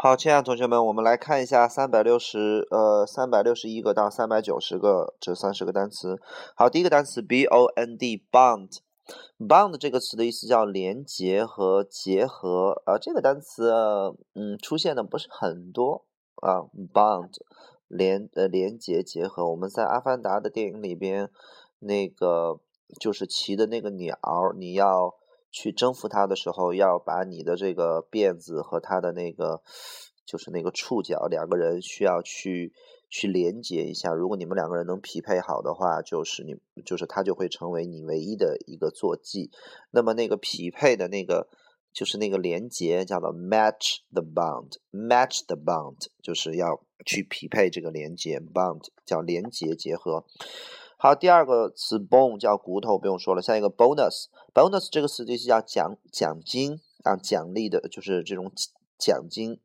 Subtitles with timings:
[0.00, 6.20] 好，亲爱的同学们，我们来看一下三百六十呃三百六十一个到三百九十个这三十个单词。
[6.54, 8.78] 好，第一个单词 b o n d bond
[9.36, 13.72] bond 这个词的意思叫连结和结合，呃，这个单词
[14.36, 16.06] 嗯出现的不是很多
[16.36, 16.62] 啊
[16.94, 17.32] ，bond
[17.88, 21.28] 连呃连结结合，我们在阿凡达的电影里边
[21.80, 22.60] 那个
[23.00, 24.16] 就是骑的那个鸟，
[24.56, 25.17] 你要。
[25.50, 29.62] 去征服它的时候，要把你的这个辫子和它的那个，
[30.26, 32.72] 就是那个触角，两个人需要去
[33.08, 34.12] 去连接一下。
[34.12, 39.50] 如果你们两个人能匹配好的话，就是你就是它就会成为你唯一的一个坐骑。
[39.90, 41.48] 那么那个匹配的那个
[41.92, 50.24] 就是那个连接叫做 match the bond，match the bond 就是要去匹配这个连接 bond 叫连接结合。
[51.00, 53.40] 好，第二个词 bone 叫骨头，不用说了。
[53.40, 54.26] 下一个 bonus
[54.58, 58.50] bonus 这个词的意思叫奖奖金啊，奖励的，就是这种
[58.98, 59.60] 奖金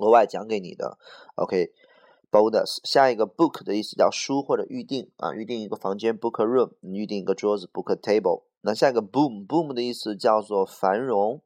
[0.00, 0.96] 额外奖给你的。
[1.34, 2.78] OK，bonus。
[2.84, 8.44] 下一个 book 的意思叫书或者预定啊，预定一个房间 book a room，预定一个桌子 book a table。
[8.62, 11.42] 那下一个 boom，boom 的意思叫做繁荣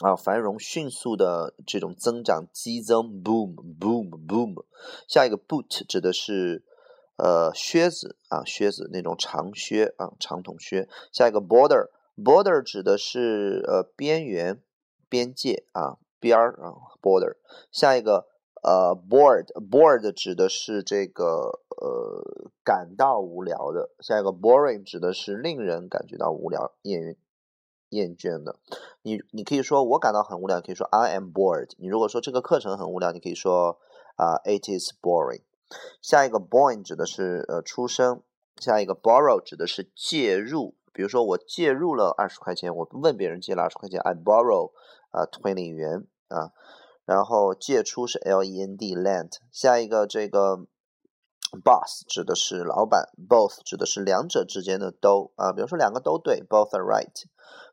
[0.00, 4.66] 啊，繁荣迅速的这种增长激增 boom boom boom。
[5.08, 6.66] 下一个 boot 指的是。
[7.22, 10.88] 呃，靴子啊，靴子那种长靴啊，长筒靴。
[11.12, 14.62] 下一个 border，border 指的是呃边缘、
[15.10, 17.36] 边界啊，边儿啊，border。
[17.70, 18.26] 下一个
[18.62, 22.24] 呃 bored，bored 指的是这个呃
[22.64, 23.90] 感到无聊的。
[24.00, 27.16] 下一个 boring 指的是令人感觉到无聊、厌
[27.90, 28.58] 厌倦的。
[29.02, 31.72] 你你可以说我感到很无聊，可以说 I am bored。
[31.76, 33.78] 你如果说这个课程很无聊，你可以说
[34.16, 35.42] 啊，it is boring。
[36.02, 38.22] 下一个 born 指的是呃出生，
[38.56, 44.72] 下一个 borrow 指的是借入，比如说我借入了二十块钱，我问别人借了二十块钱，I borrow
[45.10, 46.52] 啊 twenty 元啊，
[47.04, 50.66] 然后借出是 L E N D lend，下一个这个
[51.64, 57.24] boss 指的是老板，both 指的是两者之间的都啊，比如说两个都对，both are right，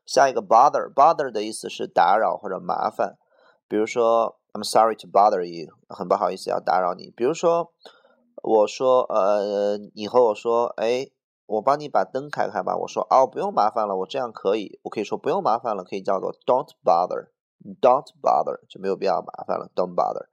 [0.06, 3.18] 下一个 bother bother 的意思是打扰或者麻烦，
[3.66, 4.37] 比如说。
[4.52, 7.12] I'm sorry to bother you，很不好意思要打扰你。
[7.14, 7.72] 比如说，
[8.42, 11.06] 我说，呃，你和我说，哎，
[11.46, 12.74] 我帮你把灯开开吧。
[12.76, 14.80] 我说，哦，不用麻烦了，我这样可以。
[14.82, 20.26] 我可以说不用麻烦了，可以叫做 Don't bother，Don't bother 就没有必要麻烦了，Don't bother。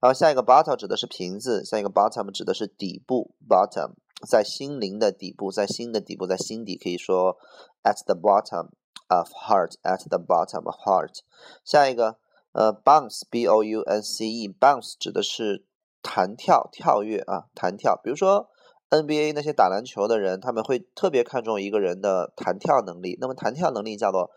[0.00, 3.92] 然后下一个 bottom 指的是瓶子，下一个 bottom 指的是底部，bottom
[4.26, 7.36] 在心灵的底部，在心的底部，在心底可以说
[7.84, 8.70] at the bottom
[9.08, 11.20] of heart，at the bottom of heart。
[11.64, 12.16] 下一个。
[12.52, 15.64] 呃，bounce，b o u n c e，bounce 指的是
[16.02, 17.98] 弹跳、跳跃啊，弹跳。
[18.02, 18.48] 比如说
[18.90, 23.16] NBA 那些打篮球的人，他们会特别看重一个人的弹跳能力。
[23.20, 24.30] 那么弹跳能力叫做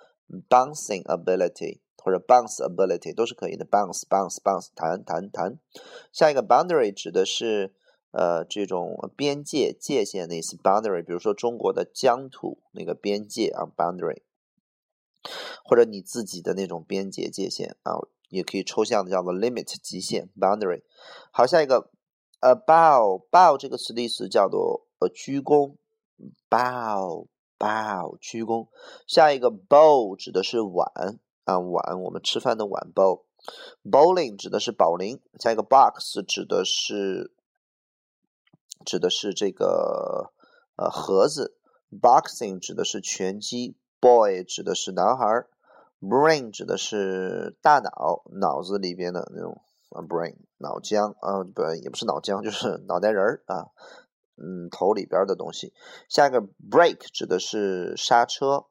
[0.50, 3.66] bouncing ability 或者 bounce ability 都是可以的。
[3.66, 5.60] bounce，bounce，bounce，弹弹弹。
[6.14, 7.74] 下一个 boundary 指的是
[8.12, 10.56] 呃这种边界、界限的意思。
[10.56, 14.22] boundary，比如说中国的疆土那个边界啊，boundary。
[15.64, 17.94] 或者你自己的那种边界界限啊，
[18.30, 20.84] 也可以抽象的叫做 limit 极限 boundary。
[21.32, 21.90] 好，下一个
[22.40, 25.76] 呃 bow bow 这个词的意思叫做呃鞠躬
[26.50, 27.28] bow
[27.58, 28.68] bow 鞠躬。
[29.08, 30.92] 下一个 bow 指的是碗
[31.46, 33.24] 啊碗，我们吃饭的碗 bowl。
[33.84, 35.22] bowling 指的是保龄。
[35.40, 37.32] 下一个 box 指的是
[38.84, 40.32] 指的是这个
[40.78, 41.56] 呃盒子。
[42.02, 43.78] boxing 指的是拳击。
[44.00, 45.26] Boy 指的是男孩
[46.02, 53.70] ，brain 指的是大脑，脑子里边的那种啊，brain 脑浆啊，不也不是脑浆，就是脑袋仁儿啊，
[54.38, 55.74] 嗯，头里边的东西。
[56.10, 58.66] 下一个 Break 指的是刹车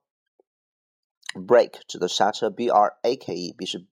[1.34, 3.86] ，Break 指的刹车，b r a k e b 是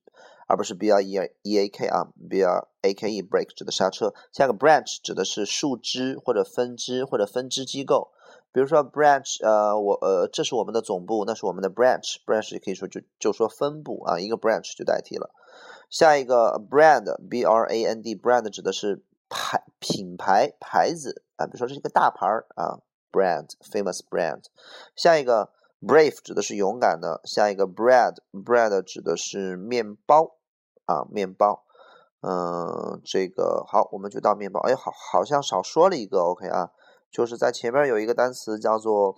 [0.45, 4.13] 而不是 b r e e a k 啊，B-R-A-K-E，Break 指的刹车。
[4.31, 8.11] 下一个 branch 指的是树枝或者分支或者分支机构。
[8.53, 15.31] 比如说 branch，呃，我呃，这是我们的总部，那是我们的 branch，branch 也可以说就就说分部啊，一个 branch 就代替了。
[15.89, 22.77] 下一个 brand，b r a n d，brand 指的是牌品牌牌子啊，比如说这是一个大牌儿啊
[23.11, 24.43] ，brand，famous brand。
[24.95, 25.49] 下一个
[25.81, 30.37] brave 指的是勇敢的，下一个 bread，bread 指的是面包
[30.85, 31.63] 啊，面包。
[32.21, 34.59] 嗯，这个好，我们就到面包。
[34.61, 36.71] 哎，好，好像少说了一个，OK 啊。
[37.13, 39.15] 就是在前面有一个单词叫做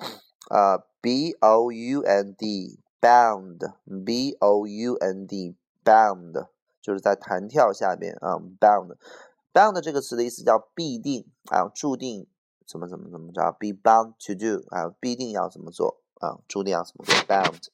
[0.50, 6.48] 啊，b o u n d，bound，b o u n d，bound，
[6.82, 12.28] 就是在弹跳下边啊，bound，bound 这个词的意思叫必定啊，注定
[12.68, 17.70] 怎么怎么怎么着，be bound to do 啊，必定要怎么做啊，注定要怎么做，bound。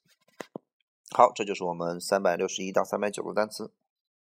[1.10, 3.72] 好，这就是我们三百六十一到三百九个单词。